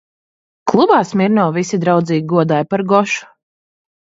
Klubā 0.71 1.01
Smirnovu 1.09 1.53
visi 1.57 1.79
draudzīgi 1.83 2.27
godāja 2.33 2.67
par 2.73 2.85
Gošu. 2.95 3.31